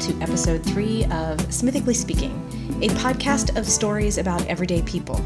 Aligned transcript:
to 0.00 0.20
episode 0.20 0.64
three 0.64 1.04
of 1.04 1.52
Smithically 1.54 1.94
Speaking, 1.94 2.32
a 2.82 2.88
podcast 2.94 3.56
of 3.56 3.64
stories 3.64 4.18
about 4.18 4.44
everyday 4.46 4.82
people, 4.82 5.18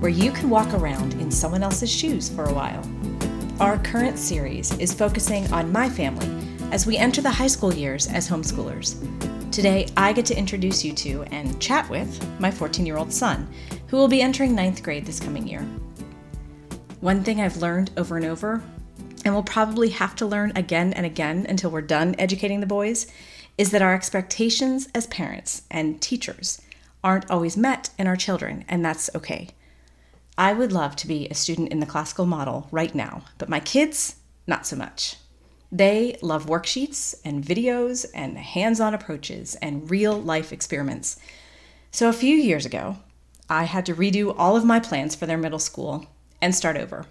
where 0.00 0.10
you 0.10 0.32
can 0.32 0.50
walk 0.50 0.74
around 0.74 1.14
in 1.14 1.30
someone 1.30 1.62
else's 1.62 1.90
shoes 1.90 2.28
for 2.28 2.44
a 2.44 2.52
while. 2.52 2.82
Our 3.60 3.78
current 3.78 4.18
series 4.18 4.76
is 4.78 4.92
focusing 4.92 5.50
on 5.52 5.70
my 5.70 5.88
family 5.88 6.28
as 6.72 6.86
we 6.86 6.96
enter 6.96 7.20
the 7.20 7.30
high 7.30 7.46
school 7.46 7.72
years 7.72 8.08
as 8.08 8.28
homeschoolers. 8.28 8.96
Today, 9.52 9.88
I 9.96 10.12
get 10.12 10.26
to 10.26 10.36
introduce 10.36 10.84
you 10.84 10.92
to 10.94 11.22
and 11.30 11.60
chat 11.60 11.88
with 11.88 12.20
my 12.40 12.50
14 12.50 12.84
year 12.84 12.96
old 12.96 13.12
son, 13.12 13.48
who 13.86 13.96
will 13.96 14.08
be 14.08 14.22
entering 14.22 14.56
ninth 14.56 14.82
grade 14.82 15.06
this 15.06 15.20
coming 15.20 15.46
year. 15.46 15.62
One 17.00 17.22
thing 17.22 17.40
I've 17.40 17.58
learned 17.58 17.92
over 17.96 18.16
and 18.16 18.26
over, 18.26 18.60
and 19.24 19.32
will 19.32 19.44
probably 19.44 19.90
have 19.90 20.16
to 20.16 20.26
learn 20.26 20.52
again 20.56 20.92
and 20.94 21.06
again 21.06 21.46
until 21.48 21.70
we're 21.70 21.80
done 21.80 22.16
educating 22.18 22.58
the 22.58 22.66
boys, 22.66 23.06
is 23.58 23.70
that 23.70 23.82
our 23.82 23.94
expectations 23.94 24.88
as 24.94 25.06
parents 25.06 25.62
and 25.70 26.00
teachers 26.00 26.60
aren't 27.02 27.30
always 27.30 27.56
met 27.56 27.90
in 27.98 28.06
our 28.06 28.16
children, 28.16 28.64
and 28.68 28.84
that's 28.84 29.08
okay. 29.14 29.48
I 30.38 30.52
would 30.52 30.72
love 30.72 30.96
to 30.96 31.06
be 31.06 31.28
a 31.28 31.34
student 31.34 31.70
in 31.70 31.80
the 31.80 31.86
classical 31.86 32.26
model 32.26 32.68
right 32.70 32.94
now, 32.94 33.24
but 33.38 33.48
my 33.48 33.60
kids, 33.60 34.16
not 34.46 34.66
so 34.66 34.76
much. 34.76 35.16
They 35.72 36.18
love 36.22 36.46
worksheets 36.46 37.14
and 37.24 37.42
videos 37.42 38.06
and 38.14 38.38
hands 38.38 38.80
on 38.80 38.94
approaches 38.94 39.54
and 39.56 39.90
real 39.90 40.20
life 40.20 40.52
experiments. 40.52 41.18
So 41.90 42.08
a 42.08 42.12
few 42.12 42.36
years 42.36 42.66
ago, 42.66 42.98
I 43.48 43.64
had 43.64 43.86
to 43.86 43.94
redo 43.94 44.34
all 44.36 44.56
of 44.56 44.64
my 44.64 44.80
plans 44.80 45.14
for 45.14 45.26
their 45.26 45.38
middle 45.38 45.58
school 45.58 46.06
and 46.42 46.54
start 46.54 46.76
over. 46.76 47.06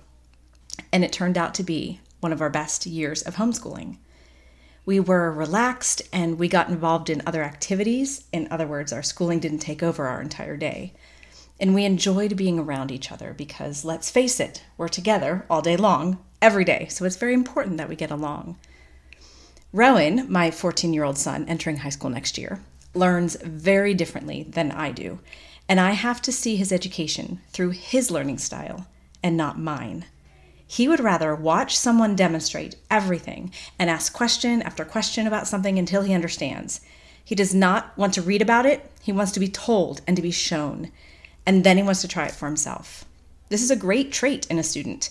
And 0.91 1.03
it 1.03 1.11
turned 1.11 1.37
out 1.37 1.53
to 1.55 1.63
be 1.63 1.99
one 2.19 2.31
of 2.31 2.41
our 2.41 2.49
best 2.49 2.85
years 2.85 3.21
of 3.21 3.35
homeschooling. 3.35 3.97
We 4.85 4.99
were 4.99 5.31
relaxed 5.31 6.03
and 6.13 6.37
we 6.37 6.47
got 6.47 6.69
involved 6.69 7.09
in 7.09 7.23
other 7.25 7.43
activities. 7.43 8.25
In 8.31 8.47
other 8.51 8.67
words, 8.67 8.93
our 8.93 9.01
schooling 9.01 9.39
didn't 9.39 9.59
take 9.59 9.81
over 9.81 10.05
our 10.05 10.21
entire 10.21 10.57
day. 10.57 10.93
And 11.59 11.73
we 11.73 11.85
enjoyed 11.85 12.37
being 12.37 12.59
around 12.59 12.91
each 12.91 13.11
other 13.11 13.33
because, 13.33 13.85
let's 13.85 14.11
face 14.11 14.39
it, 14.39 14.63
we're 14.77 14.87
together 14.87 15.45
all 15.49 15.61
day 15.61 15.77
long, 15.77 16.19
every 16.41 16.65
day. 16.65 16.87
So 16.89 17.05
it's 17.05 17.15
very 17.15 17.33
important 17.33 17.77
that 17.77 17.89
we 17.89 17.95
get 17.95 18.11
along. 18.11 18.57
Rowan, 19.73 20.31
my 20.31 20.51
14 20.51 20.93
year 20.93 21.03
old 21.03 21.17
son 21.17 21.45
entering 21.47 21.77
high 21.77 21.89
school 21.89 22.09
next 22.09 22.37
year, 22.37 22.61
learns 22.93 23.35
very 23.41 23.93
differently 23.93 24.43
than 24.43 24.71
I 24.71 24.91
do. 24.91 25.19
And 25.67 25.79
I 25.79 25.91
have 25.91 26.21
to 26.23 26.31
see 26.31 26.55
his 26.57 26.71
education 26.71 27.41
through 27.49 27.71
his 27.71 28.11
learning 28.11 28.37
style 28.37 28.85
and 29.23 29.35
not 29.35 29.59
mine. 29.59 30.05
He 30.67 30.87
would 30.87 30.99
rather 30.99 31.35
watch 31.35 31.77
someone 31.77 32.15
demonstrate 32.15 32.75
everything 32.89 33.51
and 33.77 33.89
ask 33.89 34.13
question 34.13 34.61
after 34.61 34.83
question 34.83 35.27
about 35.27 35.47
something 35.47 35.77
until 35.77 36.01
he 36.01 36.13
understands. 36.13 36.81
He 37.23 37.35
does 37.35 37.53
not 37.53 37.95
want 37.97 38.13
to 38.15 38.21
read 38.21 38.41
about 38.41 38.65
it, 38.65 38.91
he 39.01 39.11
wants 39.11 39.31
to 39.33 39.39
be 39.39 39.47
told 39.47 40.01
and 40.07 40.15
to 40.15 40.21
be 40.21 40.31
shown, 40.31 40.91
and 41.45 41.63
then 41.63 41.77
he 41.77 41.83
wants 41.83 42.01
to 42.01 42.07
try 42.07 42.25
it 42.25 42.33
for 42.33 42.47
himself. 42.47 43.05
This 43.49 43.61
is 43.61 43.71
a 43.71 43.75
great 43.75 44.11
trait 44.11 44.47
in 44.47 44.57
a 44.57 44.63
student, 44.63 45.09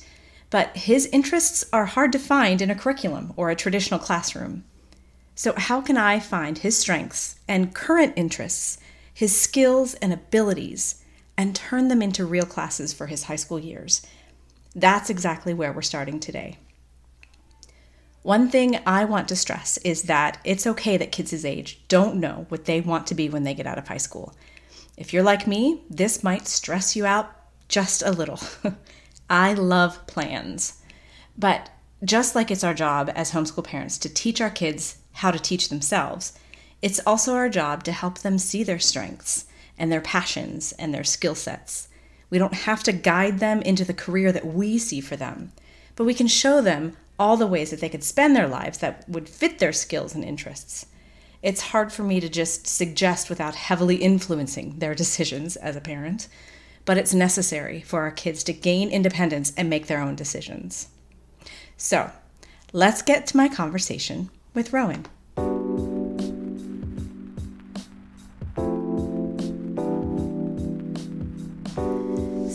but 0.51 0.77
his 0.77 1.07
interests 1.07 1.65
are 1.73 1.87
hard 1.87 2.13
to 2.13 2.19
find 2.19 2.61
in 2.61 2.71
a 2.71 2.75
curriculum 2.75 3.33
or 3.37 3.51
a 3.51 3.57
traditional 3.57 4.01
classroom. 4.01 4.65
So, 5.37 5.53
how 5.57 5.81
can 5.81 5.97
I 5.97 6.21
find 6.21 6.59
his 6.59 6.79
strengths 6.79 7.37
and 7.49 7.75
current 7.75 8.13
interests, 8.17 8.79
his 9.13 9.37
skills 9.37 9.95
and 9.95 10.13
abilities, 10.13 11.03
and 11.37 11.55
turn 11.55 11.89
them 11.89 12.03
into 12.03 12.25
real 12.25 12.47
classes 12.47 12.93
for 12.93 13.07
his 13.07 13.25
high 13.25 13.37
school 13.37 13.59
years? 13.59 14.07
That's 14.75 15.11
exactly 15.11 15.55
where 15.55 15.73
we're 15.73 15.83
starting 15.83 16.21
today. 16.21 16.59
One 18.23 18.49
thing 18.49 18.81
I 18.87 19.05
want 19.05 19.29
to 19.29 19.37
stress 19.37 19.77
is 19.79 20.05
that 20.05 20.39
it's 20.45 20.67
okay 20.67 20.97
that 20.97 21.13
kids 21.13 21.31
his 21.31 21.45
age 21.45 21.87
don't 21.89 22.17
know 22.17 22.47
what 22.49 22.65
they 22.65 22.81
want 22.81 23.07
to 23.09 23.15
be 23.15 23.29
when 23.29 23.45
they 23.45 23.55
get 23.55 23.67
out 23.67 23.77
of 23.77 23.89
high 23.89 23.99
school. 23.99 24.35
If 24.97 25.13
you're 25.13 25.23
like 25.23 25.47
me, 25.47 25.83
this 25.91 26.25
might 26.25 26.49
stress 26.49 26.97
you 26.97 27.05
out 27.05 27.31
just 27.69 28.03
a 28.03 28.11
little. 28.11 28.41
I 29.31 29.53
love 29.53 30.07
plans. 30.07 30.81
But 31.37 31.71
just 32.03 32.35
like 32.35 32.51
it's 32.51 32.65
our 32.65 32.75
job 32.75 33.11
as 33.15 33.33
homeschool 33.33 33.65
parents 33.65 33.99
to 33.99 34.09
teach 34.09 34.41
our 34.41 34.51
kids 34.51 34.99
how 35.13 35.31
to 35.31 35.39
teach 35.39 35.69
themselves, 35.69 36.33
it's 36.81 37.01
also 37.07 37.35
our 37.35 37.49
job 37.49 37.85
to 37.85 37.93
help 37.93 38.19
them 38.19 38.39
see 38.39 38.63
their 38.63 38.79
strengths 38.79 39.47
and 39.79 39.91
their 39.91 40.01
passions 40.01 40.73
and 40.73 40.95
their 40.95 41.05
skill 41.05 41.35
sets. 41.35 41.89
We 42.31 42.39
don't 42.39 42.55
have 42.55 42.83
to 42.85 42.93
guide 42.93 43.39
them 43.39 43.63
into 43.63 43.85
the 43.85 43.95
career 43.95 44.33
that 44.33 44.47
we 44.47 44.79
see 44.79 45.01
for 45.01 45.17
them, 45.17 45.53
but 45.97 46.05
we 46.05 46.15
can 46.15 46.27
show 46.27 46.61
them 46.61 46.97
all 47.19 47.37
the 47.37 47.47
ways 47.47 47.71
that 47.71 47.81
they 47.81 47.89
could 47.89 48.03
spend 48.03 48.35
their 48.35 48.49
lives 48.49 48.79
that 48.79 49.09
would 49.09 49.29
fit 49.29 49.59
their 49.59 49.73
skills 49.73 50.15
and 50.15 50.25
interests. 50.25 50.87
It's 51.43 51.61
hard 51.61 51.93
for 51.93 52.03
me 52.03 52.21
to 52.21 52.29
just 52.29 52.67
suggest 52.67 53.29
without 53.29 53.55
heavily 53.55 53.97
influencing 53.97 54.79
their 54.79 54.95
decisions 55.03 55.57
as 55.57 55.77
a 55.77 55.81
parent, 55.81 56.29
but 56.85 56.99
it's 56.99 57.15
necessary 57.15 57.81
for 57.83 58.01
our 58.03 58.11
kids 58.11 58.43
to 58.45 58.53
gain 58.53 58.91
independence 58.91 59.53
and 59.57 59.71
make 59.71 59.87
their 59.87 60.01
own 60.01 60.17
decisions. 60.17 60.89
So, 61.77 62.11
let's 62.73 63.03
get 63.03 63.27
to 63.29 63.37
my 63.37 63.49
conversation 63.49 64.31
with 64.55 64.73
Rowan. 64.73 65.07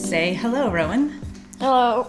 Say 0.10 0.34
hello, 0.34 0.72
Rowan. 0.72 1.22
Hello. 1.60 2.08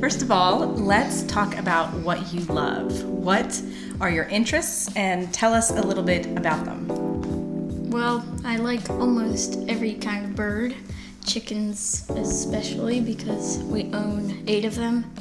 First 0.00 0.22
of 0.22 0.30
all, 0.30 0.60
let's 0.60 1.24
talk 1.24 1.58
about 1.58 1.92
what 1.92 2.32
you 2.32 2.40
love. 2.46 3.04
What 3.04 3.60
are 4.00 4.08
your 4.08 4.24
interests 4.24 4.96
and 4.96 5.30
tell 5.30 5.52
us 5.52 5.70
a 5.70 5.82
little 5.82 6.02
bit 6.02 6.24
about 6.38 6.64
them. 6.64 7.90
Well, 7.90 8.24
I 8.46 8.56
like 8.56 8.88
almost 8.88 9.58
every 9.68 9.92
kind 9.96 10.24
of 10.24 10.34
bird, 10.34 10.74
chickens 11.22 12.06
especially 12.16 13.00
because 13.00 13.58
we 13.64 13.92
own 13.92 14.42
eight 14.46 14.64
of 14.64 14.74
them. 14.74 15.12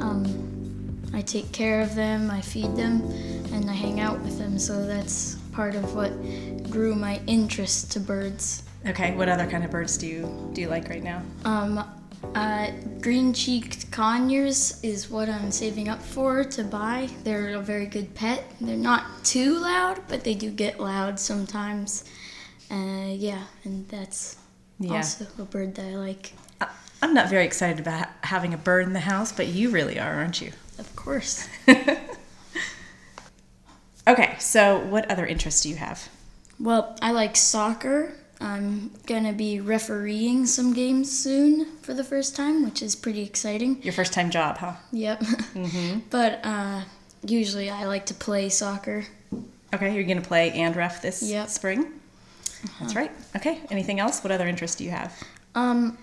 Um, 0.00 1.10
I 1.12 1.22
take 1.22 1.50
care 1.50 1.80
of 1.80 1.96
them, 1.96 2.30
I 2.30 2.40
feed 2.40 2.76
them, 2.76 3.02
and 3.52 3.68
I 3.68 3.74
hang 3.74 3.98
out 3.98 4.20
with 4.20 4.38
them, 4.38 4.60
so 4.60 4.86
that's 4.86 5.34
part 5.50 5.74
of 5.74 5.96
what 5.96 6.12
grew 6.70 6.94
my 6.94 7.20
interest 7.26 7.90
to 7.90 7.98
birds. 7.98 8.62
Okay, 8.86 9.14
what 9.14 9.28
other 9.28 9.46
kind 9.46 9.64
of 9.64 9.70
birds 9.70 9.98
do 9.98 10.06
you 10.06 10.50
do 10.54 10.60
you 10.62 10.68
like 10.68 10.88
right 10.88 11.02
now? 11.02 11.22
Um, 11.44 11.84
uh, 12.34 12.70
green-cheeked 13.00 13.90
conures 13.90 14.82
is 14.82 15.10
what 15.10 15.28
I'm 15.28 15.50
saving 15.50 15.88
up 15.88 16.00
for 16.02 16.44
to 16.44 16.64
buy. 16.64 17.08
They're 17.24 17.54
a 17.56 17.60
very 17.60 17.86
good 17.86 18.14
pet. 18.14 18.44
They're 18.60 18.76
not 18.76 19.04
too 19.24 19.58
loud, 19.58 20.00
but 20.08 20.24
they 20.24 20.34
do 20.34 20.50
get 20.50 20.80
loud 20.80 21.18
sometimes. 21.18 22.04
Uh, 22.70 23.08
yeah, 23.08 23.44
and 23.64 23.86
that's 23.88 24.36
Yeah. 24.78 24.96
also 24.96 25.26
a 25.38 25.44
bird 25.44 25.74
that 25.74 25.84
I 25.86 25.96
like. 25.96 26.32
I'm 27.02 27.14
not 27.14 27.30
very 27.30 27.46
excited 27.46 27.80
about 27.80 28.08
having 28.22 28.52
a 28.52 28.58
bird 28.58 28.86
in 28.86 28.92
the 28.92 29.00
house, 29.00 29.32
but 29.32 29.46
you 29.48 29.70
really 29.70 29.98
are, 29.98 30.14
aren't 30.14 30.40
you? 30.40 30.52
Of 30.78 30.94
course. 30.96 31.48
Okay, 34.08 34.34
so 34.40 34.78
what 34.78 35.08
other 35.10 35.24
interests 35.26 35.62
do 35.62 35.68
you 35.68 35.76
have? 35.76 36.08
Well, 36.58 36.96
I 37.00 37.12
like 37.12 37.36
soccer. 37.36 38.14
I'm 38.40 38.90
gonna 39.06 39.32
be 39.32 39.60
refereeing 39.60 40.46
some 40.46 40.72
games 40.72 41.10
soon 41.16 41.66
for 41.82 41.92
the 41.94 42.04
first 42.04 42.34
time, 42.34 42.64
which 42.64 42.80
is 42.82 42.96
pretty 42.96 43.22
exciting. 43.22 43.82
Your 43.82 43.92
first 43.92 44.12
time 44.12 44.30
job, 44.30 44.58
huh? 44.58 44.74
Yep. 44.92 45.20
Mhm. 45.54 46.02
But 46.10 46.40
uh, 46.44 46.82
usually 47.26 47.68
I 47.70 47.84
like 47.86 48.06
to 48.06 48.14
play 48.14 48.48
soccer. 48.48 49.04
Okay, 49.74 49.94
you're 49.94 50.04
gonna 50.04 50.20
play 50.22 50.50
and 50.52 50.74
ref 50.74 51.02
this 51.02 51.22
Yep. 51.22 51.48
spring. 51.48 51.86
That's 52.78 52.94
right. 52.94 53.10
Okay. 53.36 53.60
Anything 53.70 54.00
else? 54.00 54.22
What 54.22 54.30
other 54.32 54.46
interests 54.46 54.76
do 54.76 54.84
you 54.84 54.90
have? 54.90 55.12
Um, 55.54 55.96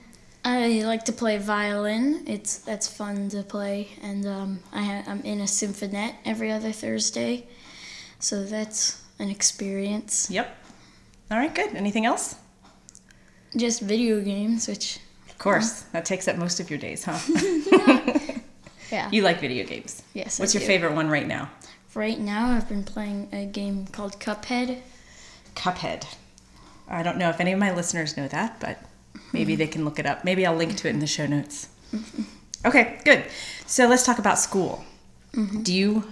I 0.45 0.83
like 0.85 1.03
to 1.05 1.11
play 1.11 1.37
violin. 1.37 2.23
It's 2.27 2.57
that's 2.59 2.87
fun 2.87 3.29
to 3.29 3.43
play, 3.43 3.89
and 4.01 4.25
um, 4.25 4.59
I 4.71 4.81
ha- 4.83 5.03
I'm 5.07 5.21
in 5.21 5.41
a 5.41 5.45
symphonette 5.47 6.15
every 6.25 6.51
other 6.51 6.71
Thursday, 6.71 7.45
so 8.19 8.43
that's 8.43 9.01
an 9.19 9.29
experience. 9.29 10.29
Yep. 10.31 10.55
All 11.29 11.37
right. 11.37 11.53
Good. 11.53 11.75
Anything 11.75 12.05
else? 12.05 12.35
Just 13.55 13.81
video 13.81 14.21
games, 14.21 14.67
which 14.67 14.99
Of 15.29 15.37
course. 15.37 15.81
That 15.93 16.05
takes 16.05 16.27
up 16.27 16.37
most 16.37 16.59
of 16.59 16.69
your 16.69 16.79
days, 16.79 17.03
huh? 17.03 17.19
yeah. 18.91 19.09
you 19.11 19.21
like 19.21 19.39
video 19.39 19.65
games. 19.65 20.03
Yes, 20.13 20.39
I 20.39 20.43
What's 20.43 20.53
your 20.53 20.61
do. 20.61 20.67
favorite 20.67 20.93
one 20.93 21.09
right 21.09 21.27
now? 21.27 21.49
Right 21.93 22.19
now, 22.19 22.51
I've 22.51 22.69
been 22.69 22.83
playing 22.83 23.29
a 23.31 23.45
game 23.45 23.87
called 23.87 24.19
Cuphead. 24.19 24.81
Cuphead. 25.55 26.05
I 26.87 27.03
don't 27.03 27.17
know 27.17 27.29
if 27.29 27.39
any 27.39 27.51
of 27.51 27.59
my 27.59 27.73
listeners 27.73 28.15
know 28.15 28.27
that, 28.27 28.59
but 28.59 28.79
maybe 29.33 29.53
mm-hmm. 29.53 29.59
they 29.59 29.67
can 29.67 29.83
look 29.83 29.99
it 29.99 30.05
up. 30.05 30.23
Maybe 30.23 30.45
I'll 30.45 30.55
link 30.55 30.77
to 30.77 30.87
it 30.87 30.91
in 30.91 30.99
the 30.99 31.07
show 31.07 31.25
notes. 31.25 31.69
Mm-hmm. 31.93 32.23
Okay, 32.65 32.99
good. 33.03 33.25
So 33.65 33.87
let's 33.87 34.03
talk 34.05 34.19
about 34.19 34.39
school. 34.39 34.83
Mm-hmm. 35.33 35.63
Do 35.63 35.73
you 35.73 36.03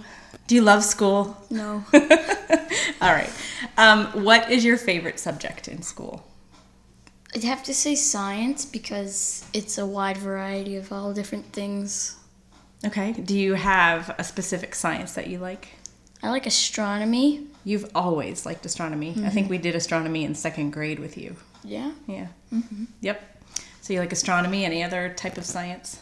do 0.46 0.54
you 0.54 0.62
love 0.62 0.84
school? 0.84 1.36
No, 1.50 1.84
All 3.00 3.12
right. 3.12 3.30
Um, 3.76 4.06
what 4.24 4.50
is 4.50 4.64
your 4.64 4.76
favorite 4.76 5.18
subject 5.18 5.68
in 5.68 5.82
school? 5.82 6.26
I'd 7.34 7.44
have 7.44 7.62
to 7.64 7.74
say 7.74 7.94
science 7.94 8.64
because 8.64 9.44
it's 9.52 9.78
a 9.78 9.86
wide 9.86 10.16
variety 10.16 10.76
of 10.76 10.90
all 10.90 11.12
different 11.12 11.52
things. 11.52 12.16
Okay. 12.84 13.12
Do 13.12 13.36
you 13.36 13.54
have 13.54 14.14
a 14.18 14.24
specific 14.24 14.74
science 14.74 15.12
that 15.14 15.26
you 15.26 15.38
like? 15.38 15.68
I 16.22 16.30
like 16.30 16.46
astronomy. 16.46 17.46
You've 17.64 17.90
always 17.94 18.46
liked 18.46 18.64
astronomy. 18.64 19.14
I 19.24 19.28
think 19.28 19.50
we 19.50 19.58
did 19.58 19.74
astronomy 19.74 20.24
in 20.24 20.34
second 20.34 20.70
grade 20.70 20.98
with 20.98 21.18
you. 21.18 21.36
Yeah. 21.62 21.92
Yeah. 22.06 22.28
Yep. 23.00 23.22
So 23.82 23.92
you 23.92 24.00
like 24.00 24.12
astronomy? 24.12 24.64
Any 24.64 24.82
other 24.82 25.12
type 25.14 25.36
of 25.36 25.44
science? 25.44 26.00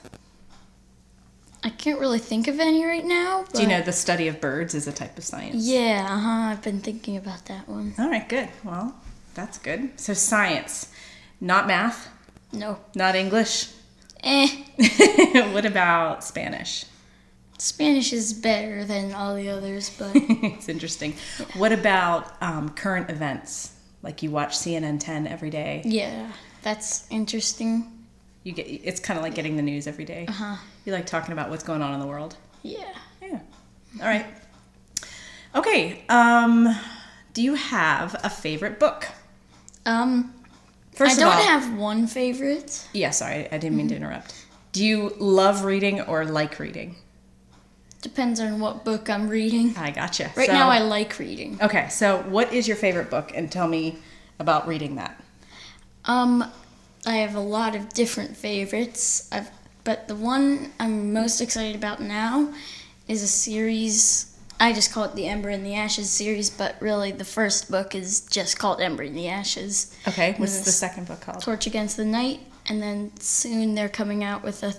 I 1.67 1.71
can't 1.71 1.99
really 1.99 2.19
think 2.19 2.47
of 2.47 2.61
any 2.61 2.85
right 2.85 3.05
now. 3.05 3.45
Do 3.55 3.63
you 3.63 3.69
know 3.69 3.81
the 3.81 3.93
study 3.93 4.29
of 4.29 4.41
birds 4.41 4.75
is 4.75 4.87
a 4.87 4.93
type 4.93 5.17
of 5.17 5.25
science? 5.25 5.67
Yeah, 5.67 6.07
uh 6.11 6.19
huh. 6.19 6.29
I've 6.53 6.63
been 6.63 6.81
thinking 6.81 7.17
about 7.17 7.47
that 7.47 7.67
one. 7.69 7.95
All 7.99 8.11
right, 8.11 8.29
good. 8.29 8.51
Well, 8.63 8.95
that's 9.35 9.57
good. 9.59 9.99
So 9.99 10.13
science, 10.15 10.93
not 11.41 11.67
math, 11.67 12.09
No. 12.53 12.79
not 12.95 13.15
English. 13.17 13.69
Eh. 14.23 14.47
what 15.53 15.65
about 15.67 16.23
Spanish? 16.23 16.85
Spanish 17.59 18.13
is 18.13 18.33
better 18.35 18.85
than 18.85 19.15
all 19.15 19.35
the 19.35 19.49
others, 19.49 19.91
but 19.99 20.11
it's 20.15 20.69
interesting. 20.69 21.15
What 21.57 21.73
about 21.73 22.31
um, 22.43 22.71
current 22.71 23.09
events? 23.11 23.73
Like 24.03 24.23
you 24.23 24.31
watch 24.31 24.57
CNN 24.59 25.01
10 25.01 25.27
every 25.27 25.49
day. 25.51 25.81
yeah, 25.87 26.31
that's 26.63 27.07
interesting. 27.11 27.91
You 28.45 28.53
get 28.53 28.67
it's 28.69 29.01
kind 29.01 29.19
of 29.19 29.25
like 29.25 29.35
getting 29.35 29.57
the 29.57 29.63
news 29.63 29.87
every 29.87 30.05
day. 30.05 30.27
Uh 30.29 30.33
huh. 30.33 30.57
You 30.85 30.93
like 30.93 31.07
talking 31.07 31.33
about 31.33 31.51
what's 31.51 31.65
going 31.65 31.83
on 31.83 31.93
in 31.95 32.01
the 32.01 32.07
world. 32.07 32.37
Yeah. 32.63 32.95
Yeah. 33.21 33.41
All 34.01 34.07
right. 34.07 34.27
Okay. 35.55 36.05
Um, 36.09 36.69
do 37.33 37.43
you 37.43 37.55
have 37.55 38.15
a 38.23 38.31
favorite 38.31 38.79
book? 38.79 39.09
Um, 39.87 40.35
First 40.93 41.17
I 41.19 41.21
don't 41.25 41.33
all, 41.35 41.43
have 41.43 41.77
one 41.77 42.07
favorite. 42.07 42.87
Yeah, 42.93 43.11
sorry, 43.11 43.47
I 43.51 43.59
didn't 43.59 43.77
mean 43.77 43.89
to 43.89 43.97
interrupt. 43.97 44.47
Do 44.73 44.85
you 44.85 45.15
love 45.19 45.65
reading 45.65 46.01
or 46.03 46.25
like 46.25 46.59
reading? 46.61 46.97
Depends 48.01 48.39
on 48.39 48.61
what 48.61 48.85
book 48.85 49.09
I'm 49.11 49.29
reading. 49.29 49.75
I 49.77 49.91
gotcha. 49.91 50.31
Right 50.37 50.47
So- 50.47 50.53
now, 50.53 50.69
I 50.69 50.79
like 50.81 51.19
reading. 51.19 51.59
Okay, 51.61 51.89
so 51.89 52.19
what 52.29 52.53
is 52.53 52.69
your 52.69 52.77
favorite 52.77 53.11
book, 53.11 53.33
and 53.35 53.51
tell 53.51 53.67
me 53.67 53.99
about 54.39 54.69
reading 54.69 54.97
that. 54.97 55.21
Um, 56.05 56.45
I 57.07 57.17
have 57.17 57.35
a 57.35 57.41
lot 57.41 57.75
of 57.75 57.91
different 57.91 58.37
favorites. 58.37 59.29
I've, 59.33 59.51
but 59.85 60.09
the 60.09 60.15
one 60.15 60.73
I'm 60.81 61.13
most 61.13 61.41
excited 61.41 61.77
about 61.77 62.01
now 62.01 62.53
is 63.09 63.23
a 63.23 63.29
series. 63.29 64.37
I 64.61 64.73
just 64.73 64.93
call 64.93 65.05
it 65.05 65.15
the 65.15 65.27
Ember 65.27 65.51
in 65.51 65.63
the 65.65 65.75
Ashes 65.75 66.09
series, 66.09 66.49
but 66.49 66.77
really 66.81 67.13
the 67.13 67.25
first 67.25 67.71
book 67.71 67.95
is 67.95 68.23
just 68.23 68.59
called 68.59 68.81
Ember 68.81 69.03
in 69.03 69.15
the 69.15 69.29
Ashes. 69.29 69.95
Okay, 70.09 70.35
what's 70.39 70.61
the 70.61 70.71
second 70.71 71.07
book 71.09 71.21
called? 71.21 71.43
Torch 71.43 71.67
Against 71.67 71.97
the 71.97 72.05
Night, 72.05 72.41
and 72.67 72.83
then 72.83 73.13
soon 73.19 73.75
they're 73.75 73.89
coming 73.89 74.25
out 74.25 74.43
with 74.43 74.63
a 74.63 74.75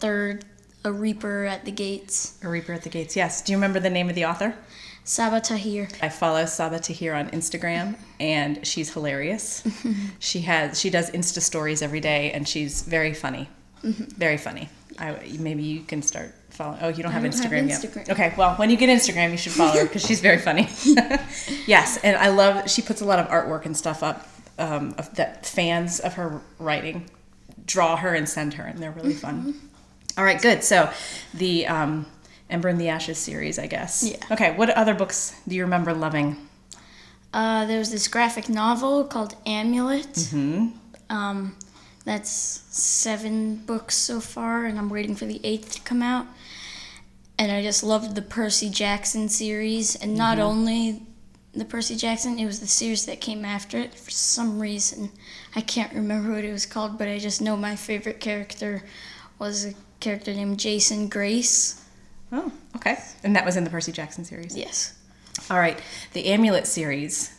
third, 0.00 0.44
A 0.84 0.90
Reaper 0.90 1.44
at 1.44 1.64
the 1.64 1.70
Gates. 1.70 2.38
A 2.42 2.48
Reaper 2.48 2.72
at 2.72 2.82
the 2.82 2.88
Gates. 2.88 3.14
Yes. 3.14 3.42
Do 3.42 3.52
you 3.52 3.58
remember 3.58 3.78
the 3.78 3.90
name 3.90 4.08
of 4.08 4.14
the 4.14 4.24
author? 4.24 4.56
Sabaa 5.10 5.42
Tahir. 5.42 5.88
I 6.00 6.08
follow 6.08 6.44
Sabaa 6.44 6.80
Tahir 6.80 7.14
on 7.14 7.30
Instagram, 7.30 7.96
and 8.20 8.64
she's 8.64 8.92
hilarious. 8.92 9.64
she 10.20 10.42
has 10.42 10.78
she 10.78 10.88
does 10.88 11.10
Insta 11.10 11.40
stories 11.40 11.82
every 11.82 11.98
day, 11.98 12.30
and 12.30 12.46
she's 12.46 12.82
very 12.82 13.12
funny, 13.12 13.48
very 13.82 14.36
funny. 14.36 14.68
I, 15.00 15.18
maybe 15.40 15.64
you 15.64 15.80
can 15.82 16.02
start 16.02 16.32
following. 16.50 16.78
Oh, 16.82 16.88
you 16.88 17.02
don't 17.02 17.10
have 17.10 17.24
don't 17.24 17.32
have 17.32 17.42
Instagram 17.42 17.68
yet. 17.68 17.82
Instagram. 17.82 18.08
Okay, 18.10 18.34
well, 18.38 18.54
when 18.54 18.70
you 18.70 18.76
get 18.76 18.88
Instagram, 18.88 19.32
you 19.32 19.36
should 19.36 19.50
follow 19.50 19.80
her 19.80 19.84
because 19.84 20.06
she's 20.06 20.20
very 20.20 20.38
funny. 20.38 20.68
yes, 21.66 21.98
and 22.04 22.16
I 22.16 22.28
love. 22.28 22.70
She 22.70 22.80
puts 22.80 23.00
a 23.00 23.04
lot 23.04 23.18
of 23.18 23.26
artwork 23.26 23.66
and 23.66 23.76
stuff 23.76 24.04
up 24.04 24.28
um, 24.60 24.94
of, 24.96 25.12
that 25.16 25.44
fans 25.44 25.98
of 25.98 26.14
her 26.14 26.40
writing 26.60 27.10
draw 27.66 27.96
her 27.96 28.14
and 28.14 28.28
send 28.28 28.54
her, 28.54 28.64
and 28.64 28.78
they're 28.78 28.92
really 28.92 29.14
fun. 29.14 29.60
All 30.16 30.22
right, 30.22 30.40
good. 30.40 30.62
So, 30.62 30.88
the 31.34 31.66
um, 31.66 32.06
Ember 32.50 32.68
in 32.68 32.78
the 32.78 32.88
Ashes 32.88 33.18
series, 33.18 33.58
I 33.58 33.66
guess. 33.66 34.02
Yeah. 34.02 34.16
Okay, 34.30 34.54
what 34.56 34.70
other 34.70 34.94
books 34.94 35.34
do 35.46 35.54
you 35.54 35.62
remember 35.62 35.92
loving? 35.94 36.36
Uh, 37.32 37.64
there 37.66 37.78
was 37.78 37.90
this 37.90 38.08
graphic 38.08 38.48
novel 38.48 39.04
called 39.04 39.36
Amulet. 39.46 40.12
Mm-hmm. 40.12 40.68
Um, 41.14 41.56
that's 42.04 42.30
seven 42.30 43.56
books 43.56 43.96
so 43.96 44.20
far, 44.20 44.64
and 44.64 44.78
I'm 44.78 44.88
waiting 44.88 45.14
for 45.14 45.26
the 45.26 45.40
eighth 45.44 45.72
to 45.74 45.80
come 45.82 46.02
out. 46.02 46.26
And 47.38 47.50
I 47.52 47.62
just 47.62 47.82
loved 47.82 48.14
the 48.14 48.22
Percy 48.22 48.68
Jackson 48.68 49.28
series, 49.28 49.96
and 49.96 50.14
not 50.16 50.38
Mm-hmm. 50.38 50.46
only 50.46 51.02
the 51.54 51.64
Percy 51.64 51.96
Jackson, 51.96 52.38
it 52.38 52.46
was 52.46 52.60
the 52.60 52.66
series 52.66 53.06
that 53.06 53.20
came 53.20 53.44
after 53.44 53.76
it. 53.78 53.94
For 53.94 54.10
some 54.10 54.60
reason, 54.60 55.10
I 55.56 55.60
can't 55.60 55.92
remember 55.92 56.32
what 56.32 56.44
it 56.44 56.52
was 56.52 56.66
called, 56.66 56.96
but 56.98 57.08
I 57.08 57.18
just 57.18 57.40
know 57.40 57.56
my 57.56 57.74
favorite 57.76 58.20
character 58.20 58.84
was 59.38 59.64
a 59.66 59.74
character 60.00 60.32
named 60.32 60.60
Jason 60.60 61.08
Grace. 61.08 61.84
Oh, 62.32 62.52
okay. 62.76 62.98
And 63.24 63.34
that 63.36 63.44
was 63.44 63.56
in 63.56 63.64
the 63.64 63.70
Percy 63.70 63.92
Jackson 63.92 64.24
series. 64.24 64.56
Yes. 64.56 64.94
All 65.50 65.58
right. 65.58 65.80
The 66.12 66.26
Amulet 66.26 66.66
series. 66.66 67.36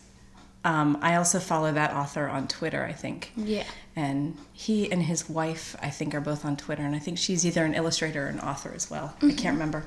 Um, 0.64 0.98
I 1.02 1.16
also 1.16 1.40
follow 1.40 1.72
that 1.72 1.92
author 1.94 2.28
on 2.28 2.48
Twitter, 2.48 2.84
I 2.86 2.94
think. 2.94 3.32
Yeah. 3.36 3.64
And 3.96 4.38
he 4.54 4.92
and 4.92 5.02
his 5.02 5.28
wife, 5.30 5.76
I 5.82 5.90
think, 5.90 6.14
are 6.14 6.22
both 6.22 6.46
on 6.46 6.56
Twitter. 6.56 6.84
And 6.84 6.96
I 6.96 7.00
think 7.00 7.18
she's 7.18 7.46
either 7.46 7.66
an 7.66 7.74
illustrator 7.74 8.26
or 8.26 8.30
an 8.30 8.40
author 8.40 8.72
as 8.76 8.90
well. 8.92 9.16
I 9.24 9.32
can't 9.32 9.54
remember. 9.56 9.84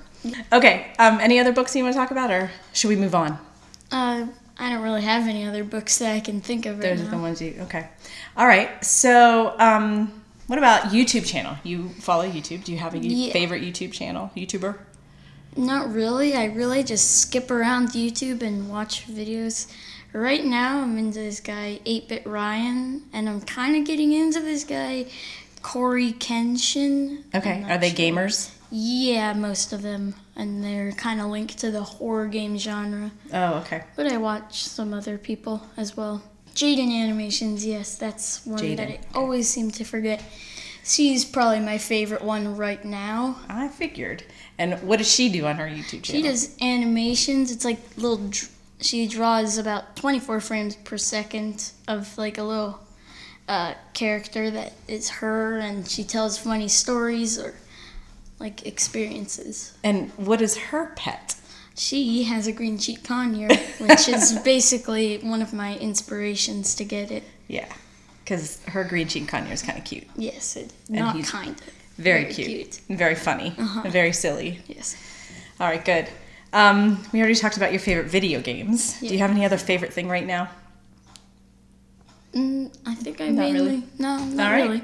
Okay. 0.52 0.92
Um, 0.98 1.20
any 1.20 1.38
other 1.38 1.52
books 1.52 1.76
you 1.76 1.84
want 1.84 1.94
to 1.94 1.98
talk 1.98 2.10
about, 2.10 2.30
or 2.30 2.50
should 2.72 2.88
we 2.88 2.96
move 2.96 3.14
on? 3.14 3.38
Uh, 3.92 4.26
I 4.58 4.70
don't 4.70 4.82
really 4.82 5.02
have 5.02 5.28
any 5.28 5.44
other 5.44 5.62
books 5.64 5.98
that 5.98 6.12
I 6.14 6.20
can 6.20 6.40
think 6.40 6.66
of 6.66 6.78
right 6.78 6.96
Those 6.96 7.06
are 7.06 7.10
the 7.10 7.18
ones 7.18 7.40
you. 7.40 7.56
Okay. 7.62 7.88
All 8.36 8.46
right. 8.46 8.84
So, 8.84 9.54
um, 9.58 10.22
what 10.48 10.58
about 10.58 10.90
YouTube 10.92 11.24
channel? 11.26 11.56
You 11.62 11.88
follow 11.88 12.28
YouTube. 12.28 12.64
Do 12.64 12.72
you 12.72 12.78
have 12.78 12.94
a 12.94 12.98
you- 12.98 13.26
Yeah. 13.28 13.32
favorite 13.32 13.62
YouTube 13.62 13.92
channel? 13.92 14.30
YouTuber? 14.36 14.76
Not 15.56 15.92
really. 15.92 16.34
I 16.34 16.46
really 16.46 16.82
just 16.82 17.20
skip 17.20 17.50
around 17.50 17.90
YouTube 17.90 18.42
and 18.42 18.68
watch 18.68 19.06
videos. 19.06 19.72
Right 20.12 20.44
now, 20.44 20.80
I'm 20.82 20.96
into 20.98 21.18
this 21.18 21.40
guy, 21.40 21.80
8-Bit 21.84 22.26
Ryan, 22.26 23.02
and 23.12 23.28
I'm 23.28 23.40
kind 23.40 23.76
of 23.76 23.84
getting 23.84 24.12
into 24.12 24.40
this 24.40 24.64
guy, 24.64 25.06
Cory 25.62 26.12
Kenshin. 26.12 27.24
Okay. 27.34 27.64
Are 27.68 27.78
they 27.78 27.90
sure. 27.90 27.98
gamers? 27.98 28.50
Yeah, 28.70 29.32
most 29.32 29.72
of 29.72 29.82
them. 29.82 30.14
And 30.36 30.62
they're 30.62 30.92
kind 30.92 31.20
of 31.20 31.28
linked 31.28 31.58
to 31.58 31.70
the 31.70 31.82
horror 31.82 32.26
game 32.26 32.58
genre. 32.58 33.12
Oh, 33.32 33.54
okay. 33.58 33.84
But 33.96 34.12
I 34.12 34.16
watch 34.16 34.64
some 34.64 34.92
other 34.92 35.18
people 35.18 35.62
as 35.76 35.96
well. 35.96 36.22
Jaiden 36.54 36.92
Animations, 36.92 37.66
yes, 37.66 37.96
that's 37.96 38.46
one 38.46 38.58
Jaiden, 38.60 38.76
that 38.76 38.88
I 38.88 39.00
always 39.14 39.48
seem 39.48 39.72
to 39.72 39.84
forget. 39.84 40.22
She's 40.84 41.24
probably 41.24 41.60
my 41.60 41.78
favorite 41.78 42.22
one 42.22 42.56
right 42.56 42.84
now. 42.84 43.40
I 43.48 43.68
figured. 43.68 44.22
And 44.58 44.74
what 44.82 44.98
does 44.98 45.10
she 45.10 45.30
do 45.30 45.46
on 45.46 45.56
her 45.56 45.66
YouTube 45.66 46.02
channel? 46.02 46.22
She 46.22 46.22
does 46.22 46.56
animations. 46.60 47.50
It's 47.50 47.64
like 47.64 47.80
little. 47.96 48.30
She 48.80 49.08
draws 49.08 49.56
about 49.56 49.96
24 49.96 50.40
frames 50.40 50.76
per 50.76 50.98
second 50.98 51.72
of 51.88 52.16
like 52.18 52.36
a 52.36 52.42
little 52.42 52.80
uh, 53.48 53.74
character 53.94 54.50
that 54.50 54.74
is 54.86 55.08
her, 55.08 55.56
and 55.58 55.88
she 55.88 56.04
tells 56.04 56.36
funny 56.36 56.68
stories 56.68 57.38
or 57.38 57.54
like 58.38 58.66
experiences. 58.66 59.76
And 59.82 60.10
what 60.16 60.42
is 60.42 60.56
her 60.56 60.92
pet? 60.96 61.36
She 61.76 62.24
has 62.24 62.46
a 62.46 62.52
green 62.52 62.78
cheek 62.78 63.02
conure, 63.02 63.56
which 63.80 64.08
is 64.08 64.38
basically 64.44 65.18
one 65.18 65.42
of 65.42 65.52
my 65.52 65.76
inspirations 65.78 66.74
to 66.76 66.84
get 66.84 67.10
it. 67.10 67.24
Yeah, 67.48 67.72
because 68.24 68.62
her 68.66 68.84
green 68.84 69.06
cheek 69.06 69.26
conure 69.30 69.52
is 69.52 69.62
kind 69.62 69.78
of 69.78 69.84
cute, 69.84 70.04
Yes, 70.16 70.56
it, 70.56 70.72
And 70.88 70.98
not 71.00 71.14
he's 71.16 71.30
kind 71.30 71.50
of. 71.60 71.70
very, 71.98 72.32
cute. 72.32 72.80
and 72.88 72.96
very 72.98 73.14
funny, 73.14 73.54
Uh-huh. 73.58 73.88
very 73.90 74.12
silly. 74.12 74.60
Yes. 74.66 74.96
All 75.60 75.66
right, 75.68 75.84
good. 75.84 76.08
Um, 76.52 77.04
we 77.12 77.18
already 77.20 77.34
talked 77.34 77.56
about 77.56 77.72
your 77.72 77.80
favorite 77.80 78.06
video 78.06 78.40
games. 78.40 78.98
Do 79.00 79.06
you 79.08 79.18
have 79.18 79.30
any 79.30 79.44
other 79.44 79.58
favorite 79.58 79.92
thing 79.92 80.08
right 80.08 80.26
now? 80.26 80.48
Mm, 82.32 82.74
I 82.86 82.94
think 82.94 83.20
I 83.20 83.28
Not 83.28 83.52
mainly. 83.52 83.60
really? 83.60 83.82
No, 83.98 84.16
not 84.24 84.46
All 84.46 84.52
right. 84.52 84.62
really. 84.62 84.82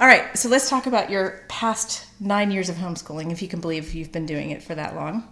All 0.00 0.06
right, 0.06 0.36
so 0.36 0.48
let's 0.48 0.68
talk 0.68 0.86
about 0.86 1.10
your 1.10 1.42
past 1.48 2.04
nine 2.20 2.50
years 2.50 2.68
of 2.68 2.76
homeschooling, 2.76 3.32
if 3.32 3.42
you 3.42 3.48
can 3.48 3.60
believe 3.60 3.94
you've 3.94 4.12
been 4.12 4.26
doing 4.26 4.50
it 4.50 4.62
for 4.62 4.74
that 4.74 4.94
long. 4.94 5.24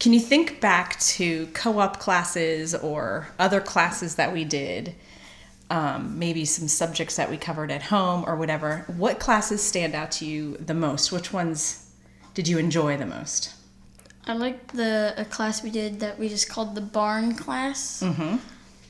Can 0.00 0.12
you 0.12 0.20
think 0.20 0.60
back 0.60 0.98
to 1.00 1.46
co 1.48 1.78
op 1.80 1.98
classes 1.98 2.74
or 2.74 3.28
other 3.38 3.60
classes 3.60 4.14
that 4.14 4.32
we 4.32 4.44
did? 4.44 4.94
Um, 5.70 6.18
maybe 6.18 6.46
some 6.46 6.66
subjects 6.66 7.16
that 7.16 7.28
we 7.28 7.36
covered 7.36 7.70
at 7.70 7.82
home 7.82 8.24
or 8.26 8.36
whatever. 8.36 8.84
What 8.96 9.20
classes 9.20 9.62
stand 9.62 9.94
out 9.94 10.10
to 10.12 10.24
you 10.24 10.56
the 10.56 10.72
most? 10.72 11.12
Which 11.12 11.30
ones 11.30 11.90
did 12.32 12.48
you 12.48 12.56
enjoy 12.56 12.96
the 12.96 13.04
most? 13.04 13.52
I 14.26 14.32
liked 14.32 14.74
the 14.74 15.14
a 15.16 15.24
class 15.24 15.62
we 15.62 15.70
did 15.70 16.00
that 16.00 16.18
we 16.18 16.28
just 16.28 16.48
called 16.48 16.74
the 16.74 16.80
barn 16.80 17.34
class. 17.34 18.02
Mm-hmm. 18.02 18.36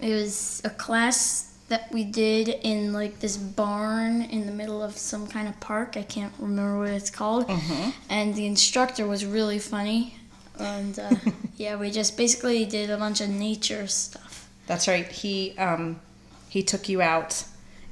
It 0.00 0.12
was 0.14 0.62
a 0.64 0.70
class 0.70 1.48
that 1.68 1.90
we 1.92 2.04
did 2.04 2.48
in 2.48 2.92
like 2.92 3.20
this 3.20 3.36
barn 3.36 4.22
in 4.22 4.46
the 4.46 4.52
middle 4.52 4.82
of 4.82 4.96
some 4.96 5.26
kind 5.26 5.48
of 5.48 5.58
park. 5.60 5.96
I 5.96 6.02
can't 6.02 6.32
remember 6.38 6.78
what 6.78 6.90
it's 6.90 7.10
called. 7.10 7.46
Mhm. 7.46 7.92
And 8.08 8.34
the 8.34 8.46
instructor 8.46 9.06
was 9.06 9.24
really 9.24 9.58
funny. 9.58 10.16
And 10.58 10.98
uh, 10.98 11.14
yeah, 11.56 11.76
we 11.76 11.90
just 11.90 12.16
basically 12.16 12.64
did 12.64 12.90
a 12.90 12.96
bunch 12.96 13.20
of 13.20 13.28
nature 13.28 13.86
stuff. 13.86 14.48
That's 14.66 14.88
right. 14.88 15.06
He 15.06 15.56
um, 15.58 16.00
he 16.48 16.62
took 16.62 16.88
you 16.88 17.02
out 17.02 17.44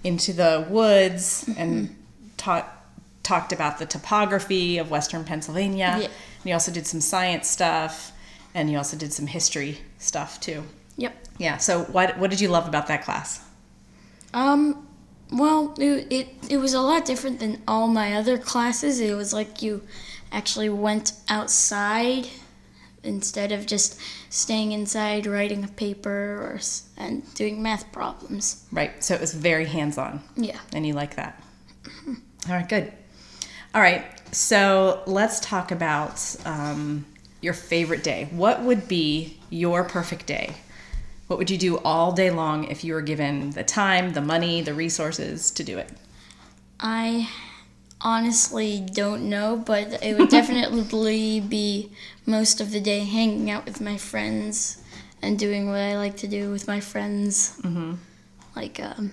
into 0.05 0.33
the 0.33 0.67
woods 0.69 1.49
and 1.57 1.95
taught 2.37 2.73
talked 3.23 3.53
about 3.53 3.79
the 3.79 3.87
topography 3.87 4.79
of 4.79 4.91
Western 4.91 5.25
Pennsylvania. 5.25 5.97
Yeah. 5.99 6.05
And 6.05 6.45
he 6.45 6.53
also 6.53 6.71
did 6.71 6.87
some 6.87 7.01
science 7.01 7.51
stuff. 7.51 8.13
And 8.55 8.71
you 8.71 8.79
also 8.79 8.97
did 8.97 9.13
some 9.13 9.27
history 9.27 9.79
stuff 9.99 10.41
too. 10.41 10.63
Yep. 10.97 11.15
Yeah. 11.39 11.57
So 11.59 11.85
what 11.85 12.19
what 12.19 12.31
did 12.31 12.41
you 12.41 12.49
love 12.49 12.69
about 12.69 12.87
that 12.87 13.05
class? 13.05 13.45
Um, 14.33 14.87
well, 15.31 15.75
it, 15.79 16.07
it 16.11 16.29
it 16.49 16.57
was 16.59 16.73
a 16.73 16.81
lot 16.81 17.05
different 17.05 17.41
than 17.41 17.63
all 17.67 17.89
my 17.89 18.15
other 18.15 18.39
classes. 18.39 19.01
It 19.01 19.15
was 19.15 19.33
like 19.33 19.61
you 19.61 19.83
actually 20.33 20.69
went 20.69 21.13
outside 21.29 22.29
instead 23.07 23.53
of 23.53 23.67
just 23.67 23.99
staying 24.29 24.73
inside 24.73 25.27
writing 25.27 25.65
a 25.65 25.69
paper 25.69 26.11
or 26.11 26.61
and 26.97 27.23
doing 27.35 27.63
math 27.63 27.91
problems. 27.93 28.67
Right. 28.73 29.03
So 29.03 29.15
it 29.15 29.21
was 29.21 29.33
very 29.33 29.67
hands 29.67 29.99
on. 29.99 30.23
Yeah. 30.37 30.59
And 30.73 30.87
you 30.87 30.93
like 30.93 31.17
that. 31.17 31.43
All 32.49 32.55
right, 32.55 32.69
good. 32.69 32.93
All 33.75 33.83
right, 33.83 34.05
so 34.33 35.03
let's 35.07 35.39
talk 35.41 35.71
about 35.71 36.37
um, 36.47 37.05
your 37.43 37.53
favorite 37.53 38.03
day. 38.03 38.29
What 38.31 38.63
would 38.63 38.89
be 38.89 39.39
your 39.51 39.85
perfect 39.85 40.27
day? 40.27 40.55
What 41.27 41.39
would 41.39 41.51
you 41.51 41.59
do 41.59 41.79
all 41.79 42.13
day 42.13 42.31
long 42.31 42.65
if 42.65 42.85
you 42.85 42.95
were 42.95 43.03
given 43.03 43.51
the 43.51 43.65
time, 43.65 44.13
the 44.13 44.23
money, 44.23 44.63
the 44.63 44.73
resources 44.73 45.51
to 45.51 45.65
do 45.65 45.77
it? 45.77 45.91
I 46.81 47.29
honestly 48.01 48.81
don't 48.81 49.29
know, 49.29 49.57
but 49.57 50.03
it 50.03 50.19
would 50.19 50.29
definitely 50.39 51.41
be 51.41 51.91
most 52.25 52.61
of 52.61 52.71
the 52.71 52.81
day 52.81 53.01
hanging 53.01 53.51
out 53.51 53.65
with 53.65 53.81
my 53.81 53.97
friends 53.97 54.83
and 55.23 55.39
doing 55.39 55.69
what 55.69 55.81
I 55.81 55.97
like 55.97 56.17
to 56.19 56.29
do 56.29 56.51
with 56.51 56.69
my 56.69 56.81
friends. 56.81 57.59
Mm-hmm. 57.63 57.95
Like, 58.55 58.81
um, 58.81 59.13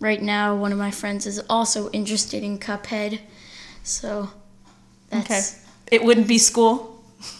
right 0.00 0.20
now, 0.20 0.56
one 0.56 0.72
of 0.72 0.78
my 0.78 0.90
friends 0.90 1.26
is 1.26 1.40
also 1.48 1.90
interested 1.90 2.42
in 2.42 2.58
Cuphead, 2.58 3.20
so 3.82 4.30
that's. 5.10 5.30
Okay. 5.30 5.58
It 5.90 6.02
wouldn't 6.02 6.26
be 6.26 6.38
school, 6.38 6.92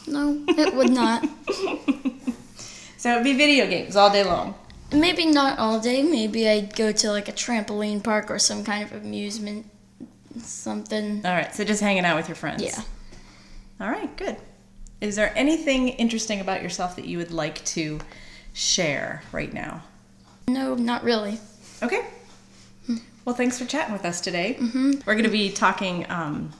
No, 0.06 0.44
it 0.46 0.74
would 0.74 0.90
not. 0.90 1.26
so 2.98 3.12
it'd 3.12 3.24
be 3.24 3.32
video 3.32 3.66
games 3.66 3.96
all 3.96 4.10
day 4.10 4.24
long. 4.24 4.54
Maybe 4.92 5.24
not 5.24 5.58
all 5.58 5.80
day. 5.80 6.02
Maybe 6.02 6.48
I'd 6.48 6.76
go 6.76 6.92
to 6.92 7.10
like 7.10 7.28
a 7.28 7.32
trampoline 7.32 8.04
park 8.04 8.30
or 8.30 8.38
some 8.38 8.62
kind 8.62 8.84
of 8.84 8.92
amusement, 8.92 9.66
something. 10.40 11.24
All 11.24 11.32
right, 11.32 11.54
so 11.54 11.64
just 11.64 11.80
hanging 11.80 12.04
out 12.04 12.16
with 12.16 12.28
your 12.28 12.36
friends. 12.36 12.62
Yeah. 12.62 12.80
All 13.80 13.88
right, 13.90 14.14
good. 14.16 14.36
Is 15.00 15.16
there 15.16 15.32
anything 15.36 15.88
interesting 15.88 16.40
about 16.40 16.62
yourself 16.62 16.96
that 16.96 17.06
you 17.06 17.18
would 17.18 17.32
like 17.32 17.64
to 17.66 17.98
share 18.52 19.22
right 19.32 19.52
now? 19.52 19.82
No, 20.46 20.74
not 20.74 21.02
really. 21.02 21.38
Okay. 21.82 22.06
Well, 23.24 23.34
thanks 23.36 23.56
for 23.58 23.64
chatting 23.64 23.92
with 23.92 24.04
us 24.04 24.20
today. 24.20 24.56
Mm-hmm. 24.58 24.92
We're 25.06 25.14
going 25.14 25.24
to 25.24 25.30
be 25.30 25.50
talking 25.50 26.10
um, 26.10 26.52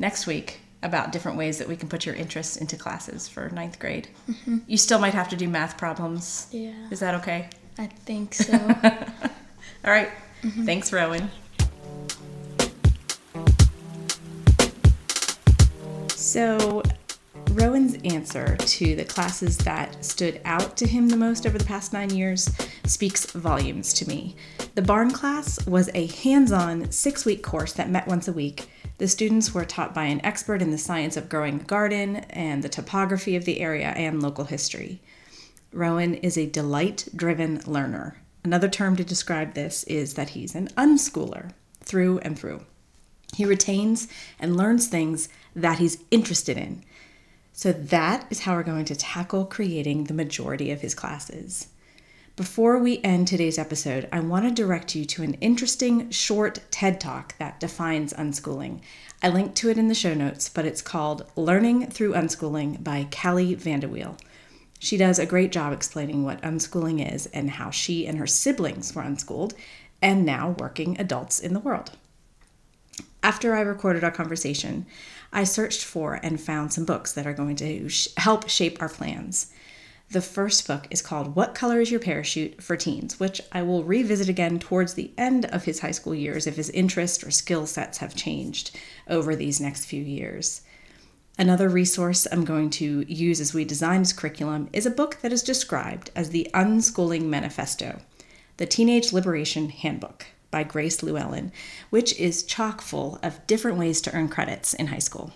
next 0.00 0.26
week 0.26 0.60
about 0.82 1.12
different 1.12 1.38
ways 1.38 1.58
that 1.58 1.68
we 1.68 1.76
can 1.76 1.88
put 1.88 2.04
your 2.04 2.14
interests 2.14 2.56
into 2.56 2.76
classes 2.76 3.28
for 3.28 3.48
ninth 3.50 3.78
grade. 3.78 4.08
Mm-hmm. 4.28 4.58
You 4.66 4.78
still 4.78 4.98
might 4.98 5.14
have 5.14 5.28
to 5.28 5.36
do 5.36 5.48
math 5.48 5.78
problems. 5.78 6.48
Yeah. 6.50 6.74
Is 6.90 7.00
that 7.00 7.14
okay? 7.16 7.50
I 7.78 7.86
think 7.86 8.34
so. 8.34 8.54
All 8.54 9.90
right. 9.90 10.10
Thanks, 10.64 10.92
Rowan. 10.92 11.30
So, 16.36 16.82
Rowan's 17.52 17.96
answer 18.04 18.58
to 18.58 18.94
the 18.94 19.06
classes 19.06 19.56
that 19.56 20.04
stood 20.04 20.38
out 20.44 20.76
to 20.76 20.86
him 20.86 21.08
the 21.08 21.16
most 21.16 21.46
over 21.46 21.56
the 21.56 21.64
past 21.64 21.94
nine 21.94 22.10
years 22.10 22.54
speaks 22.84 23.24
volumes 23.30 23.94
to 23.94 24.06
me. 24.06 24.36
The 24.74 24.82
Barn 24.82 25.12
class 25.12 25.66
was 25.66 25.88
a 25.94 26.08
hands 26.08 26.52
on 26.52 26.92
six 26.92 27.24
week 27.24 27.42
course 27.42 27.72
that 27.72 27.88
met 27.88 28.06
once 28.06 28.28
a 28.28 28.34
week. 28.34 28.68
The 28.98 29.08
students 29.08 29.54
were 29.54 29.64
taught 29.64 29.94
by 29.94 30.04
an 30.04 30.22
expert 30.26 30.60
in 30.60 30.70
the 30.70 30.76
science 30.76 31.16
of 31.16 31.30
growing 31.30 31.60
a 31.60 31.64
garden 31.64 32.16
and 32.16 32.62
the 32.62 32.68
topography 32.68 33.34
of 33.34 33.46
the 33.46 33.60
area 33.60 33.94
and 33.96 34.22
local 34.22 34.44
history. 34.44 35.00
Rowan 35.72 36.16
is 36.16 36.36
a 36.36 36.44
delight 36.44 37.08
driven 37.16 37.62
learner. 37.66 38.18
Another 38.44 38.68
term 38.68 38.94
to 38.96 39.04
describe 39.04 39.54
this 39.54 39.84
is 39.84 40.12
that 40.14 40.28
he's 40.28 40.54
an 40.54 40.68
unschooler 40.76 41.52
through 41.82 42.18
and 42.18 42.38
through. 42.38 42.60
He 43.34 43.44
retains 43.44 44.08
and 44.38 44.56
learns 44.56 44.86
things 44.86 45.28
that 45.56 45.78
he's 45.78 45.98
interested 46.10 46.56
in. 46.56 46.84
So, 47.52 47.72
that 47.72 48.26
is 48.30 48.40
how 48.40 48.54
we're 48.54 48.62
going 48.62 48.84
to 48.84 48.94
tackle 48.94 49.46
creating 49.46 50.04
the 50.04 50.14
majority 50.14 50.70
of 50.70 50.82
his 50.82 50.94
classes. 50.94 51.68
Before 52.36 52.78
we 52.78 53.00
end 53.02 53.26
today's 53.28 53.58
episode, 53.58 54.06
I 54.12 54.20
want 54.20 54.44
to 54.44 54.50
direct 54.50 54.94
you 54.94 55.06
to 55.06 55.22
an 55.22 55.34
interesting 55.40 56.10
short 56.10 56.60
TED 56.70 57.00
talk 57.00 57.36
that 57.38 57.58
defines 57.58 58.12
unschooling. 58.12 58.80
I 59.22 59.30
linked 59.30 59.54
to 59.56 59.70
it 59.70 59.78
in 59.78 59.88
the 59.88 59.94
show 59.94 60.12
notes, 60.12 60.50
but 60.50 60.66
it's 60.66 60.82
called 60.82 61.24
Learning 61.34 61.86
Through 61.86 62.12
Unschooling 62.12 62.84
by 62.84 63.08
Callie 63.10 63.56
Vanderweel. 63.56 64.18
She 64.78 64.98
does 64.98 65.18
a 65.18 65.24
great 65.24 65.50
job 65.50 65.72
explaining 65.72 66.24
what 66.24 66.42
unschooling 66.42 67.14
is 67.14 67.24
and 67.28 67.52
how 67.52 67.70
she 67.70 68.06
and 68.06 68.18
her 68.18 68.26
siblings 68.26 68.94
were 68.94 69.00
unschooled 69.00 69.54
and 70.02 70.26
now 70.26 70.56
working 70.58 71.00
adults 71.00 71.40
in 71.40 71.54
the 71.54 71.60
world. 71.60 71.92
After 73.22 73.54
I 73.54 73.60
recorded 73.62 74.04
our 74.04 74.10
conversation, 74.10 74.84
I 75.32 75.44
searched 75.44 75.84
for 75.84 76.20
and 76.22 76.40
found 76.40 76.72
some 76.72 76.84
books 76.84 77.12
that 77.12 77.26
are 77.26 77.32
going 77.32 77.56
to 77.56 77.88
sh- 77.88 78.08
help 78.16 78.48
shape 78.48 78.80
our 78.80 78.88
plans. 78.88 79.52
The 80.10 80.22
first 80.22 80.68
book 80.68 80.86
is 80.90 81.02
called 81.02 81.34
What 81.34 81.54
Color 81.54 81.80
is 81.80 81.90
Your 81.90 81.98
Parachute 81.98 82.62
for 82.62 82.76
Teens, 82.76 83.18
which 83.18 83.40
I 83.50 83.62
will 83.62 83.82
revisit 83.82 84.28
again 84.28 84.60
towards 84.60 84.94
the 84.94 85.10
end 85.18 85.46
of 85.46 85.64
his 85.64 85.80
high 85.80 85.90
school 85.90 86.14
years 86.14 86.46
if 86.46 86.54
his 86.54 86.70
interest 86.70 87.24
or 87.24 87.32
skill 87.32 87.66
sets 87.66 87.98
have 87.98 88.14
changed 88.14 88.78
over 89.08 89.34
these 89.34 89.60
next 89.60 89.86
few 89.86 90.02
years. 90.02 90.62
Another 91.38 91.68
resource 91.68 92.26
I'm 92.30 92.44
going 92.44 92.70
to 92.70 93.04
use 93.08 93.40
as 93.40 93.52
we 93.52 93.64
design 93.64 94.02
this 94.02 94.12
curriculum 94.12 94.68
is 94.72 94.86
a 94.86 94.90
book 94.90 95.18
that 95.22 95.32
is 95.32 95.42
described 95.42 96.10
as 96.14 96.30
the 96.30 96.48
Unschooling 96.54 97.24
Manifesto, 97.24 98.00
the 98.58 98.66
Teenage 98.66 99.12
Liberation 99.12 99.70
Handbook 99.70 100.26
by 100.56 100.64
Grace 100.64 101.02
Llewellyn, 101.02 101.52
which 101.90 102.18
is 102.18 102.42
chock 102.42 102.80
full 102.80 103.18
of 103.22 103.46
different 103.46 103.76
ways 103.76 104.00
to 104.00 104.14
earn 104.14 104.26
credits 104.26 104.72
in 104.72 104.86
high 104.86 104.98
school. 104.98 105.34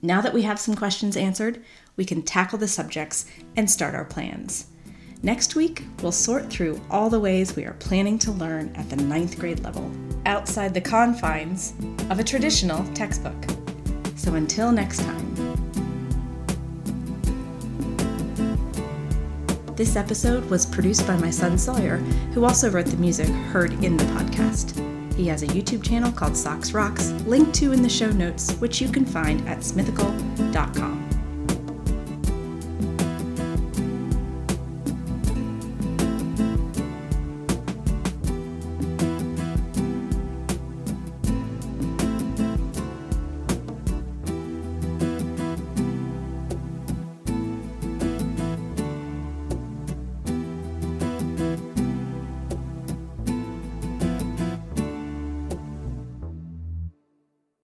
Now 0.00 0.22
that 0.22 0.32
we 0.32 0.40
have 0.42 0.58
some 0.58 0.74
questions 0.74 1.14
answered, 1.14 1.62
we 1.96 2.06
can 2.06 2.22
tackle 2.22 2.56
the 2.58 2.66
subjects 2.66 3.26
and 3.54 3.70
start 3.70 3.94
our 3.94 4.06
plans. 4.06 4.68
Next 5.22 5.56
week, 5.56 5.82
we'll 6.00 6.10
sort 6.10 6.48
through 6.48 6.80
all 6.90 7.10
the 7.10 7.20
ways 7.20 7.54
we 7.54 7.66
are 7.66 7.74
planning 7.74 8.18
to 8.20 8.32
learn 8.32 8.74
at 8.76 8.88
the 8.88 8.96
ninth 8.96 9.38
grade 9.38 9.62
level, 9.62 9.92
outside 10.24 10.72
the 10.72 10.80
confines 10.80 11.74
of 12.08 12.18
a 12.18 12.24
traditional 12.24 12.82
textbook. 12.94 13.44
So 14.16 14.36
until 14.36 14.72
next 14.72 15.00
time. 15.00 15.53
This 19.76 19.96
episode 19.96 20.44
was 20.50 20.64
produced 20.64 21.04
by 21.04 21.16
my 21.16 21.30
son 21.30 21.58
Sawyer, 21.58 21.96
who 22.32 22.44
also 22.44 22.70
wrote 22.70 22.86
the 22.86 22.96
music 22.96 23.26
heard 23.26 23.72
in 23.84 23.96
the 23.96 24.04
podcast. 24.04 24.80
He 25.14 25.26
has 25.26 25.42
a 25.42 25.48
YouTube 25.48 25.82
channel 25.82 26.12
called 26.12 26.36
Socks 26.36 26.72
Rocks, 26.72 27.10
linked 27.26 27.54
to 27.56 27.72
in 27.72 27.82
the 27.82 27.88
show 27.88 28.10
notes, 28.10 28.52
which 28.54 28.80
you 28.80 28.88
can 28.88 29.04
find 29.04 29.46
at 29.48 29.58
smithical.com. 29.58 31.03